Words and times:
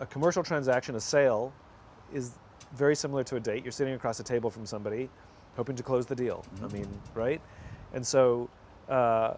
a 0.00 0.06
commercial 0.06 0.42
transaction, 0.42 0.96
a 0.96 1.00
sale, 1.00 1.52
is 2.12 2.32
very 2.74 2.96
similar 2.96 3.22
to 3.24 3.36
a 3.36 3.40
date. 3.40 3.64
You're 3.64 3.72
sitting 3.72 3.94
across 3.94 4.20
a 4.20 4.24
table 4.24 4.50
from 4.50 4.66
somebody, 4.66 5.08
hoping 5.56 5.76
to 5.76 5.82
close 5.82 6.06
the 6.06 6.14
deal. 6.14 6.44
I 6.62 6.68
mean, 6.68 6.88
right? 7.14 7.40
And 7.92 8.06
so, 8.06 8.48
uh, 8.88 9.34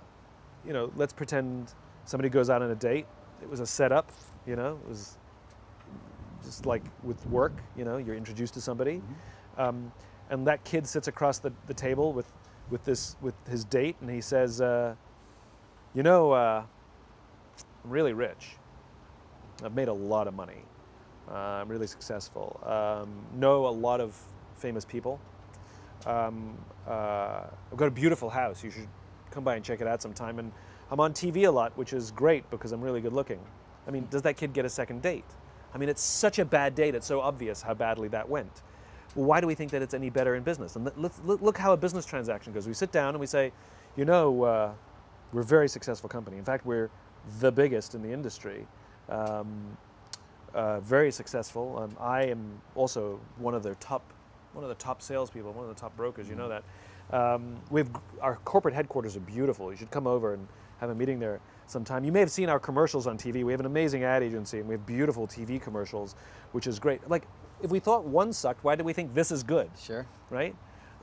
you 0.67 0.73
know, 0.73 0.91
let's 0.97 1.13
pretend 1.13 1.75
somebody 2.05 2.29
goes 2.29 2.51
out 2.51 2.63
on 2.63 2.71
a 2.71 2.75
date. 2.75 3.07
It 3.43 3.49
was 3.49 3.61
a 3.61 3.67
setup, 3.67 4.11
you 4.47 4.57
know, 4.57 4.79
it 4.83 4.89
was 4.89 5.19
just 6.43 6.65
like 6.65 6.83
with 7.03 7.25
work, 7.27 7.53
you 7.77 7.85
know, 7.85 7.99
you're 7.99 8.17
introduced 8.17 8.55
to 8.55 8.61
somebody. 8.61 9.03
Um, 9.59 9.93
and 10.31 10.47
that 10.47 10.65
kid 10.65 10.87
sits 10.87 11.09
across 11.09 11.39
the, 11.39 11.53
the 11.67 11.75
table 11.75 12.13
with, 12.13 12.33
with, 12.71 12.85
this, 12.85 13.17
with 13.21 13.35
his 13.49 13.65
date 13.65 13.97
and 14.01 14.11
he 14.11 14.21
says, 14.21 14.61
uh, 14.61 14.95
you 15.95 16.03
know, 16.03 16.33
uh, 16.33 16.63
I'm 17.85 17.91
really 17.91 18.13
rich. 18.13 18.57
I've 19.65 19.75
made 19.75 19.89
a 19.89 19.93
lot 19.93 20.29
of 20.29 20.35
money. 20.35 20.63
Uh, 21.31 21.35
I'm 21.35 21.69
really 21.69 21.87
successful. 21.87 22.61
Um, 22.65 23.11
know 23.39 23.67
a 23.67 23.69
lot 23.69 24.01
of 24.01 24.17
famous 24.55 24.85
people. 24.85 25.21
Um, 26.05 26.57
uh, 26.87 27.45
I've 27.73 27.77
got 27.77 27.89
a 27.89 27.91
beautiful 27.91 28.31
house. 28.31 28.63
You 28.63 28.71
should 28.71 28.89
come 29.31 29.45
by 29.45 29.57
and 29.57 29.65
check 29.65 29.81
it 29.81 29.87
out 29.87 30.03
sometime. 30.03 30.39
And 30.39 30.53
I'm 30.91 31.01
on 31.01 31.13
TV 31.13 31.47
a 31.47 31.51
lot, 31.51 31.77
which 31.77 31.93
is 31.93 32.11
great 32.11 32.49
because 32.51 32.73
I'm 32.73 32.81
really 32.81 33.01
good 33.01 33.13
looking. 33.13 33.41
I 33.89 33.91
mean, 33.91 34.07
does 34.11 34.23
that 34.23 34.37
kid 34.37 34.53
get 34.53 34.65
a 34.65 34.69
second 34.69 35.03
date? 35.03 35.25
I 35.75 35.79
mean, 35.79 35.89
it's 35.89 36.03
such 36.03 36.39
a 36.39 36.45
bad 36.45 36.75
date. 36.75 36.95
It's 36.95 37.07
so 37.07 37.21
obvious 37.21 37.63
how 37.63 37.75
badly 37.75 38.09
that 38.09 38.29
went. 38.29 38.63
Well, 39.15 39.27
why 39.27 39.41
do 39.41 39.47
we 39.47 39.55
think 39.55 39.71
that 39.73 39.83
it's 39.83 39.95
any 39.95 40.11
better 40.11 40.35
in 40.35 40.43
business? 40.43 40.77
And 40.77 40.91
look 40.97 41.57
how 41.59 41.73
a 41.73 41.77
business 41.77 42.05
transaction 42.05 42.53
goes. 42.53 42.67
We 42.67 42.75
sit 42.75 42.93
down 42.93 43.11
and 43.11 43.21
we 43.21 43.27
say, 43.27 43.53
you 43.97 44.05
know, 44.05 44.43
uh, 44.43 44.73
we're 45.33 45.41
a 45.41 45.45
very 45.45 45.69
successful 45.69 46.09
company. 46.09 46.37
In 46.37 46.45
fact, 46.45 46.67
we're 46.67 46.91
the 47.41 47.51
biggest 47.51 47.95
in 47.95 48.03
the 48.03 48.13
industry. 48.13 48.67
Um, 49.09 49.77
uh, 50.55 50.81
very 50.81 51.11
successful. 51.11 51.79
Um, 51.79 51.97
I 52.01 52.25
am 52.25 52.61
also 52.75 53.21
one 53.39 53.55
of 53.55 53.63
their 53.63 53.75
top, 53.75 54.03
one 54.53 54.65
of 54.65 54.69
the 54.71 54.77
top 54.77 55.03
salespeople, 55.03 55.53
one 55.53 55.69
of 55.69 55.75
the 55.75 55.81
top 55.81 55.97
brokers. 55.97 56.29
You 56.29 56.35
know 56.35 56.49
that. 56.49 56.65
Um, 57.13 57.57
we've 57.71 57.89
our 58.21 58.37
corporate 58.45 58.75
headquarters 58.75 59.17
are 59.17 59.21
beautiful. 59.21 59.71
You 59.71 59.77
should 59.77 59.91
come 59.91 60.07
over 60.07 60.35
and 60.35 60.49
have 60.81 60.91
a 60.91 60.95
meeting 60.95 61.19
there 61.19 61.41
sometime. 61.67 62.05
You 62.05 62.13
may 62.13 62.21
have 62.21 62.31
seen 62.31 62.49
our 62.49 62.59
commercials 62.59 63.07
on 63.07 63.17
TV. 63.19 63.45
We 63.45 63.53
have 63.53 63.61
an 63.61 63.67
amazing 63.67 64.05
ad 64.05 64.23
agency, 64.23 64.59
and 64.59 64.69
we 64.69 64.75
have 64.75 64.87
beautiful 64.87 65.27
TV 65.27 65.61
commercials, 65.61 66.15
which 66.53 66.67
is 66.67 66.79
great. 66.79 67.09
Like, 67.09 67.25
if 67.63 67.71
we 67.71 67.79
thought 67.79 68.05
one 68.05 68.33
sucked, 68.33 68.65
why 68.65 68.75
do 68.77 68.85
we 68.85 68.93
think 68.93 69.15
this 69.15 69.31
is 69.31 69.43
good? 69.43 69.71
Sure. 69.79 70.07
right? 70.31 70.55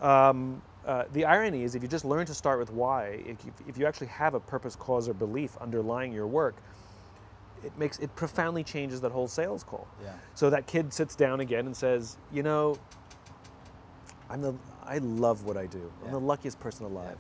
Um, 0.02 0.62
uh, 0.86 1.06
the 1.14 1.26
irony 1.26 1.64
is, 1.64 1.76
if 1.76 1.82
you 1.82 1.88
just 1.88 2.06
learn 2.06 2.26
to 2.26 2.34
start 2.34 2.60
with 2.60 2.72
why, 2.72 3.22
if 3.26 3.46
you, 3.46 3.54
if 3.68 3.78
you 3.78 3.86
actually 3.86 4.08
have 4.08 4.34
a 4.34 4.40
purpose, 4.40 4.76
cause, 4.76 5.08
or 5.08 5.14
belief 5.14 5.58
underlying 5.62 6.12
your 6.12 6.28
work, 6.28 6.56
it 7.64 7.78
makes 7.78 8.00
it 8.00 8.16
profoundly 8.16 8.64
changes 8.64 9.02
that 9.02 9.12
whole 9.12 9.28
sales 9.28 9.64
call. 9.64 9.88
Yeah. 10.02 10.14
So 10.36 10.50
that 10.50 10.68
kid 10.68 10.94
sits 10.94 11.16
down 11.16 11.40
again 11.40 11.66
and 11.66 11.76
says, 11.76 12.18
"You 12.32 12.44
know, 12.44 12.78
I'm 14.30 14.42
the 14.42 14.56
I 14.84 14.98
love 14.98 15.46
what 15.46 15.58
I 15.58 15.66
do. 15.66 15.92
I'm 16.06 16.12
the 16.12 16.20
luckiest 16.20 16.60
person 16.60 16.86
alive. 16.86 17.18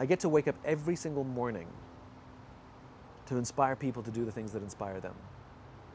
I 0.00 0.06
get 0.06 0.20
to 0.20 0.28
wake 0.28 0.48
up 0.48 0.56
every 0.64 0.96
single 0.96 1.24
morning 1.24 1.68
to 3.26 3.36
inspire 3.36 3.76
people 3.76 4.02
to 4.02 4.10
do 4.10 4.24
the 4.24 4.32
things 4.32 4.52
that 4.52 4.62
inspire 4.62 5.00
them. 5.00 5.14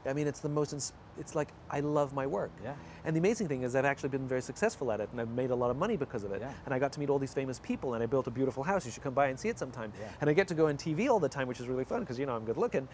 I 0.06 0.14
mean, 0.14 0.28
it's 0.28 0.40
the 0.40 0.50
most. 0.50 0.94
It's 1.20 1.36
like 1.36 1.50
I 1.70 1.80
love 1.82 2.14
my 2.14 2.26
work. 2.26 2.52
Yeah. 2.64 2.74
And 3.06 3.16
the 3.16 3.20
amazing 3.20 3.48
thing 3.48 3.64
is, 3.64 3.76
I've 3.76 3.86
actually 3.86 4.10
been 4.10 4.28
very 4.28 4.42
successful 4.42 4.92
at 4.92 5.00
it, 5.00 5.10
and 5.12 5.20
I've 5.20 5.30
made 5.30 5.52
a 5.52 5.56
lot 5.56 5.72
of 5.72 5.78
money 5.78 5.98
because 5.98 6.24
of 6.24 6.32
it. 6.32 6.42
Yeah. 6.42 6.52
And 6.66 6.74
I 6.74 6.80
got 6.80 6.92
to 6.94 7.00
meet 7.00 7.10
all 7.10 7.20
these 7.20 7.34
famous 7.34 7.60
people, 7.60 7.94
and 7.96 8.04
I 8.04 8.06
built 8.06 8.28
a 8.28 8.32
beautiful 8.32 8.64
house. 8.64 8.86
You 8.86 8.92
should 8.92 9.04
come 9.04 9.14
by 9.14 9.28
and 9.28 9.40
see 9.40 9.50
it 9.50 9.60
sometime. 9.60 9.92
Yeah. 10.00 10.08
And 10.22 10.30
I 10.30 10.34
get 10.34 10.48
to 10.50 10.54
go 10.54 10.68
on 10.68 10.78
TV 10.78 11.10
all 11.10 11.20
the 11.20 11.30
time, 11.30 11.48
which 11.48 11.60
is 11.60 11.68
really 11.68 11.86
fun 11.86 12.02
because 12.02 12.18
you 12.18 12.26
know 12.26 12.36
I'm 12.36 12.46
good 12.46 12.58
looking. 12.58 12.88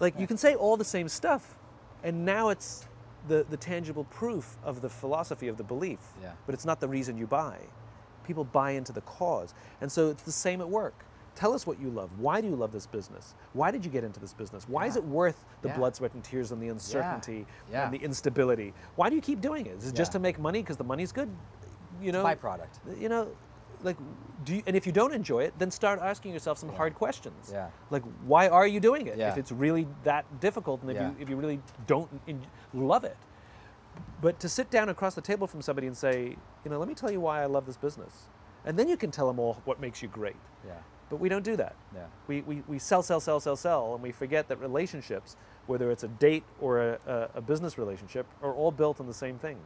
like 0.00 0.18
you 0.18 0.26
can 0.32 0.36
say 0.36 0.54
all 0.54 0.76
the 0.76 0.84
same 0.84 1.08
stuff, 1.08 1.54
and 2.02 2.24
now 2.24 2.48
it's 2.50 2.86
the 3.28 3.46
the 3.48 3.56
tangible 3.56 4.04
proof 4.04 4.56
of 4.64 4.82
the 4.82 4.88
philosophy 4.88 5.48
of 5.48 5.56
the 5.56 5.64
belief. 5.64 6.00
Yeah. 6.20 6.32
But 6.46 6.54
it's 6.54 6.64
not 6.64 6.80
the 6.80 6.88
reason 6.88 7.16
you 7.16 7.26
buy. 7.26 7.58
People 8.26 8.44
buy 8.44 8.72
into 8.72 8.92
the 8.92 9.00
cause, 9.02 9.54
and 9.80 9.90
so 9.90 10.10
it's 10.10 10.22
the 10.22 10.32
same 10.32 10.60
at 10.60 10.68
work. 10.68 11.04
Tell 11.34 11.54
us 11.54 11.66
what 11.66 11.80
you 11.80 11.88
love. 11.90 12.10
Why 12.18 12.40
do 12.40 12.48
you 12.48 12.54
love 12.56 12.72
this 12.72 12.86
business? 12.86 13.34
Why 13.54 13.70
did 13.70 13.84
you 13.84 13.90
get 13.90 14.04
into 14.04 14.20
this 14.20 14.34
business? 14.34 14.68
Why 14.68 14.86
is 14.86 14.96
it 14.96 15.04
worth 15.04 15.44
the 15.62 15.68
Yeah. 15.68 15.76
blood, 15.76 15.96
sweat, 15.96 16.12
and 16.14 16.22
tears 16.22 16.52
and 16.52 16.62
the 16.62 16.68
uncertainty 16.68 17.46
Yeah. 17.70 17.84
and 17.84 17.94
the 17.94 17.98
instability? 17.98 18.74
Why 18.96 19.08
do 19.08 19.16
you 19.16 19.22
keep 19.22 19.40
doing 19.40 19.66
it? 19.66 19.78
Is 19.78 19.88
it 19.88 19.94
just 19.94 20.12
to 20.12 20.18
make 20.18 20.38
money 20.38 20.60
because 20.62 20.76
the 20.76 20.84
money's 20.84 21.10
good? 21.12 21.30
You 22.00 22.12
know, 22.12 22.22
Byproduct. 22.24 23.00
You 23.00 23.08
know, 23.08 23.28
like, 23.82 23.96
do 24.44 24.56
you, 24.56 24.62
and 24.66 24.76
if 24.76 24.86
you 24.86 24.92
don't 24.92 25.12
enjoy 25.14 25.44
it, 25.44 25.54
then 25.58 25.70
start 25.70 26.00
asking 26.00 26.32
yourself 26.32 26.58
some 26.58 26.68
hard 26.68 26.94
questions. 26.94 27.50
Yeah. 27.52 27.70
Like, 27.90 28.02
why 28.26 28.48
are 28.48 28.66
you 28.66 28.78
doing 28.80 29.06
it? 29.06 29.16
Yeah. 29.16 29.30
If 29.30 29.38
it's 29.38 29.52
really 29.52 29.88
that 30.04 30.24
difficult, 30.40 30.82
and 30.82 30.90
if 30.90 30.96
Yeah. 30.96 31.08
you 31.10 31.16
if 31.18 31.28
you 31.30 31.36
really 31.36 31.60
don't 31.86 32.10
love 32.74 33.04
it, 33.04 33.16
but 34.20 34.38
to 34.40 34.48
sit 34.48 34.70
down 34.70 34.88
across 34.88 35.14
the 35.14 35.20
table 35.20 35.46
from 35.46 35.62
somebody 35.62 35.86
and 35.86 35.96
say, 35.96 36.36
you 36.64 36.70
know, 36.70 36.78
let 36.78 36.88
me 36.88 36.94
tell 36.94 37.10
you 37.10 37.20
why 37.20 37.42
I 37.42 37.46
love 37.46 37.66
this 37.66 37.76
business, 37.76 38.28
and 38.64 38.78
then 38.78 38.88
you 38.88 38.96
can 38.96 39.10
tell 39.10 39.26
them 39.26 39.38
all 39.38 39.54
what 39.64 39.80
makes 39.80 40.02
you 40.02 40.08
great. 40.08 40.36
Yeah. 40.66 40.74
But 41.12 41.20
we 41.20 41.28
don't 41.28 41.44
do 41.44 41.56
that. 41.56 41.76
Yeah. 41.94 42.06
We, 42.26 42.40
we, 42.40 42.62
we 42.66 42.78
sell, 42.78 43.02
sell, 43.02 43.20
sell, 43.20 43.38
sell, 43.38 43.54
sell, 43.54 43.92
and 43.92 44.02
we 44.02 44.12
forget 44.12 44.48
that 44.48 44.58
relationships, 44.62 45.36
whether 45.66 45.90
it's 45.90 46.04
a 46.04 46.08
date 46.08 46.42
or 46.58 46.80
a, 46.80 46.98
a, 47.06 47.28
a 47.34 47.40
business 47.42 47.76
relationship, 47.76 48.26
are 48.42 48.54
all 48.54 48.72
built 48.72 48.98
on 48.98 49.06
the 49.06 49.12
same 49.12 49.38
things. 49.38 49.60